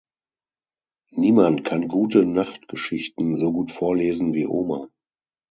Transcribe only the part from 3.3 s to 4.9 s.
so gut vorlesen wie Oma.